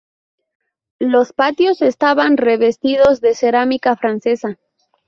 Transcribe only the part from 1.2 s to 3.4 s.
patios estaban revestidos de